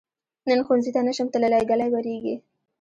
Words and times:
نن 0.47 0.59
ښؤونځي 0.65 0.91
ته 0.95 1.01
نشم 1.07 1.27
تللی، 1.33 1.61
ږلۍ 1.69 1.89
وریږي. 1.91 2.35